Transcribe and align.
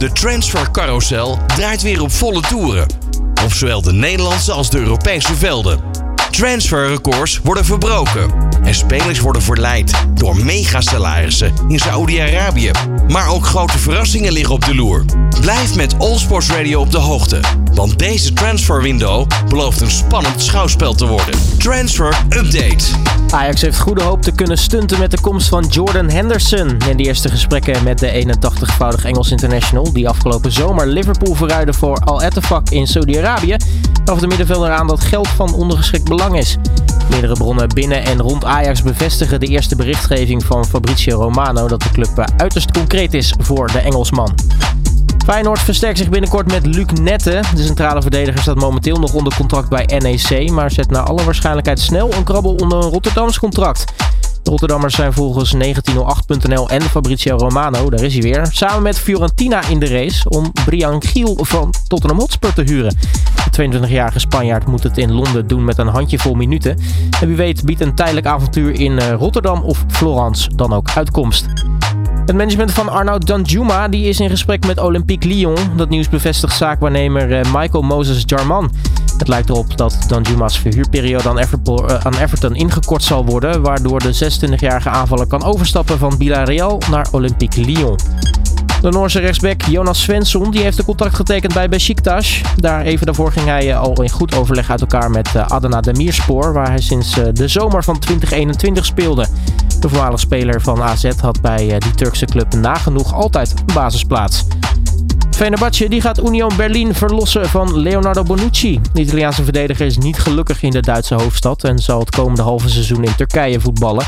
De 0.00 0.12
transfercarousel 0.12 1.38
draait 1.46 1.82
weer 1.82 2.02
op 2.02 2.12
volle 2.12 2.40
toeren. 2.40 2.86
Op 3.44 3.52
zowel 3.52 3.82
de 3.82 3.92
Nederlandse 3.92 4.52
als 4.52 4.70
de 4.70 4.78
Europese 4.78 5.34
velden. 5.34 5.80
Transferrecords 6.30 7.40
worden 7.42 7.64
verbroken. 7.64 8.30
En 8.62 8.74
spelers 8.74 9.20
worden 9.20 9.42
verleid 9.42 9.92
door 10.14 10.36
megasalarissen 10.36 11.52
in 11.68 11.78
Saoedi-Arabië. 11.78 12.70
Maar 13.08 13.28
ook 13.28 13.46
grote 13.46 13.78
verrassingen 13.78 14.32
liggen 14.32 14.54
op 14.54 14.64
de 14.64 14.74
loer. 14.74 15.04
Blijf 15.40 15.74
met 15.74 15.98
All 15.98 16.18
Sports 16.18 16.50
Radio 16.50 16.80
op 16.80 16.90
de 16.90 16.98
hoogte. 16.98 17.40
Want 17.74 17.98
deze 17.98 18.32
transferwindow 18.32 19.30
belooft 19.48 19.80
een 19.80 19.90
spannend 19.90 20.42
schouwspel 20.42 20.94
te 20.94 21.06
worden. 21.06 21.34
Transfer 21.58 22.24
Update. 22.28 23.19
Ajax 23.30 23.60
heeft 23.60 23.78
goede 23.78 24.02
hoop 24.02 24.22
te 24.22 24.32
kunnen 24.32 24.58
stunten 24.58 24.98
met 24.98 25.10
de 25.10 25.20
komst 25.20 25.48
van 25.48 25.64
Jordan 25.64 26.10
Henderson. 26.10 26.76
In 26.88 26.96
de 26.96 27.02
eerste 27.02 27.28
gesprekken 27.28 27.84
met 27.84 27.98
de 27.98 28.24
81-voudig 28.26 29.04
Engels 29.04 29.30
international, 29.30 29.92
die 29.92 30.08
afgelopen 30.08 30.52
zomer 30.52 30.86
Liverpool 30.86 31.34
verruidde 31.34 31.72
voor 31.72 31.98
Al 31.98 32.22
Ettifaq 32.22 32.62
in 32.70 32.86
Saudi-Arabië, 32.86 33.56
gaf 34.04 34.18
de 34.18 34.26
middenvelder 34.26 34.70
aan 34.70 34.86
dat 34.86 35.00
geld 35.00 35.28
van 35.28 35.54
ondergeschikt 35.54 36.08
belang 36.08 36.36
is. 36.36 36.56
Meerdere 37.10 37.34
bronnen 37.34 37.68
binnen 37.68 38.04
en 38.04 38.20
rond 38.20 38.44
Ajax 38.44 38.82
bevestigen 38.82 39.40
de 39.40 39.46
eerste 39.46 39.76
berichtgeving 39.76 40.44
van 40.44 40.64
Fabrizio 40.64 41.20
Romano 41.20 41.68
dat 41.68 41.82
de 41.82 41.90
club 41.90 42.30
uiterst 42.36 42.70
concreet 42.70 43.14
is 43.14 43.34
voor 43.38 43.72
de 43.72 43.78
Engelsman. 43.78 44.34
Feyenoord 45.30 45.60
versterkt 45.60 45.98
zich 45.98 46.08
binnenkort 46.08 46.50
met 46.50 46.66
Luc 46.66 46.86
Nette. 47.00 47.42
De 47.54 47.62
centrale 47.62 48.02
verdediger 48.02 48.40
staat 48.40 48.56
momenteel 48.56 48.96
nog 48.96 49.14
onder 49.14 49.34
contract 49.34 49.68
bij 49.68 49.98
NEC, 49.98 50.50
maar 50.50 50.70
zet 50.70 50.90
naar 50.90 51.02
alle 51.02 51.24
waarschijnlijkheid 51.24 51.80
snel 51.80 52.14
een 52.14 52.24
krabbel 52.24 52.54
onder 52.54 52.78
een 52.78 52.90
Rotterdams 52.90 53.38
contract. 53.38 53.84
De 54.42 54.50
Rotterdammers 54.50 54.94
zijn 54.94 55.12
volgens 55.12 55.54
1908.nl 55.54 56.68
en 56.68 56.82
Fabrizio 56.82 57.36
Romano, 57.36 57.90
daar 57.90 58.02
is 58.02 58.12
hij 58.12 58.22
weer, 58.22 58.48
samen 58.52 58.82
met 58.82 58.98
Fiorentina 58.98 59.68
in 59.68 59.80
de 59.80 59.88
race 59.88 60.28
om 60.28 60.52
Brian 60.64 61.02
Giel 61.02 61.38
van 61.40 61.74
Tottenham 61.86 62.18
Hotspur 62.18 62.52
te 62.52 62.62
huren. 62.62 62.96
De 63.50 63.70
22-jarige 63.70 64.18
Spanjaard 64.18 64.66
moet 64.66 64.82
het 64.82 64.98
in 64.98 65.12
Londen 65.12 65.46
doen 65.46 65.64
met 65.64 65.78
een 65.78 65.88
handjevol 65.88 66.34
minuten. 66.34 66.78
En 67.20 67.26
wie 67.26 67.36
weet 67.36 67.64
biedt 67.64 67.80
een 67.80 67.94
tijdelijk 67.94 68.26
avontuur 68.26 68.80
in 68.80 68.98
eh, 68.98 69.12
Rotterdam 69.12 69.62
of 69.62 69.84
Florence 69.88 70.54
dan 70.54 70.72
ook 70.72 70.90
uitkomst. 70.94 71.46
Het 72.30 72.38
management 72.38 72.72
van 72.72 72.88
Arnaud 72.88 73.26
Danjuma 73.26 73.88
die 73.88 74.08
is 74.08 74.20
in 74.20 74.30
gesprek 74.30 74.66
met 74.66 74.78
Olympique 74.78 75.28
Lyon. 75.28 75.56
Dat 75.76 75.88
nieuws 75.88 76.08
bevestigt 76.08 76.56
zaakwaarnemer 76.56 77.32
eh, 77.32 77.52
Michael 77.54 77.82
Moses 77.82 78.22
Jarman. 78.26 78.70
Het 79.18 79.28
lijkt 79.28 79.48
erop 79.48 79.76
dat 79.76 79.98
Danjuma's 80.08 80.58
verhuurperiode 80.58 81.28
aan, 81.28 81.38
eh, 81.38 82.06
aan 82.06 82.14
Everton 82.14 82.54
ingekort 82.54 83.02
zal 83.02 83.24
worden, 83.24 83.62
waardoor 83.62 83.98
de 83.98 84.12
26-jarige 84.12 84.88
aanvaller 84.88 85.26
kan 85.26 85.44
overstappen 85.44 85.98
van 85.98 86.16
Villarreal 86.18 86.80
naar 86.90 87.06
Olympique 87.10 87.60
Lyon. 87.64 87.98
De 88.80 88.90
Noorse 88.90 89.20
rechtsback 89.20 89.62
Jonas 89.62 90.02
Svensson 90.02 90.50
die 90.50 90.62
heeft 90.62 90.78
een 90.78 90.84
contract 90.84 91.14
getekend 91.14 91.54
bij 91.54 91.68
Besiktas. 91.68 92.40
Daar 92.56 92.82
even 92.82 93.06
daarvoor 93.06 93.32
ging 93.32 93.46
hij 93.46 93.70
eh, 93.70 93.80
al 93.80 94.02
in 94.02 94.10
goed 94.10 94.34
overleg 94.34 94.70
uit 94.70 94.80
elkaar 94.80 95.10
met 95.10 95.36
Adana 95.36 95.80
Demirspor, 95.80 96.52
waar 96.52 96.68
hij 96.68 96.80
sinds 96.80 97.14
de 97.32 97.48
zomer 97.48 97.84
van 97.84 97.98
2021 97.98 98.84
speelde. 98.84 99.26
De 99.80 99.88
voormalige 99.88 100.20
speler 100.20 100.60
van 100.60 100.82
AZ 100.82 101.10
had 101.20 101.40
bij 101.40 101.78
die 101.78 101.94
Turkse 101.94 102.24
club 102.24 102.54
nagenoeg 102.54 103.14
altijd 103.14 103.54
een 103.56 103.74
basisplaats. 103.74 104.44
Fenerbahce 105.30 105.88
die 105.88 106.00
gaat 106.00 106.18
Union 106.18 106.56
Berlin 106.56 106.94
verlossen 106.94 107.48
van 107.48 107.78
Leonardo 107.78 108.22
Bonucci. 108.22 108.80
De 108.92 109.00
Italiaanse 109.00 109.44
verdediger 109.44 109.86
is 109.86 109.98
niet 109.98 110.18
gelukkig 110.18 110.62
in 110.62 110.70
de 110.70 110.80
Duitse 110.80 111.14
hoofdstad 111.14 111.64
en 111.64 111.78
zal 111.78 112.00
het 112.00 112.10
komende 112.10 112.42
halve 112.42 112.68
seizoen 112.68 113.04
in 113.04 113.14
Turkije 113.14 113.60
voetballen. 113.60 114.04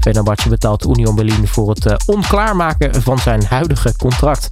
Fenerbahce 0.00 0.48
betaalt 0.48 0.86
Union 0.86 1.14
Berlin 1.14 1.48
voor 1.48 1.68
het 1.68 1.86
uh, 1.86 1.94
onklaarmaken 2.06 3.02
van 3.02 3.18
zijn 3.18 3.44
huidige 3.44 3.96
contract. 3.96 4.50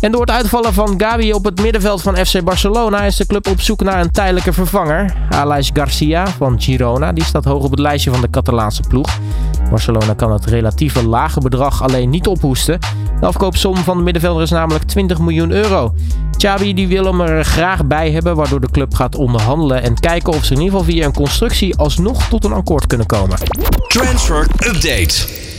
En 0.00 0.12
door 0.12 0.20
het 0.20 0.30
uitvallen 0.30 0.72
van 0.72 0.94
Gabi 1.00 1.32
op 1.32 1.44
het 1.44 1.62
middenveld 1.62 2.02
van 2.02 2.16
FC 2.16 2.44
Barcelona 2.44 3.02
is 3.02 3.16
de 3.16 3.26
club 3.26 3.48
op 3.48 3.60
zoek 3.60 3.82
naar 3.82 4.00
een 4.00 4.10
tijdelijke 4.10 4.52
vervanger. 4.52 5.14
Alex 5.30 5.70
Garcia 5.72 6.26
van 6.26 6.60
Girona 6.60 7.12
die 7.12 7.24
staat 7.24 7.44
hoog 7.44 7.62
op 7.62 7.70
het 7.70 7.80
lijstje 7.80 8.10
van 8.10 8.20
de 8.20 8.30
Catalaanse 8.30 8.82
ploeg. 8.88 9.18
Barcelona 9.70 10.14
kan 10.14 10.32
het 10.32 10.46
relatieve 10.46 11.06
lage 11.06 11.40
bedrag 11.40 11.82
alleen 11.82 12.10
niet 12.10 12.26
ophoesten. 12.26 12.78
De 13.20 13.26
afkoopsom 13.26 13.76
van 13.76 13.96
de 13.96 14.02
middenvelder 14.02 14.42
is 14.42 14.50
namelijk 14.50 14.84
20 14.84 15.18
miljoen 15.18 15.50
euro. 15.50 15.94
Xabi 16.36 16.74
die 16.74 16.88
wil 16.88 17.04
hem 17.04 17.20
er 17.20 17.44
graag 17.44 17.86
bij 17.86 18.10
hebben, 18.10 18.36
waardoor 18.36 18.60
de 18.60 18.70
club 18.70 18.94
gaat 18.94 19.14
onderhandelen 19.14 19.82
en 19.82 20.00
kijken 20.00 20.32
of 20.32 20.44
ze 20.44 20.54
in 20.54 20.60
ieder 20.60 20.78
geval 20.78 20.92
via 20.92 21.04
een 21.04 21.12
constructie 21.12 21.76
alsnog 21.76 22.28
tot 22.28 22.44
een 22.44 22.52
akkoord 22.52 22.86
kunnen 22.86 23.06
komen. 23.06 23.38
Transfer 23.88 24.46
Update. 24.66 25.56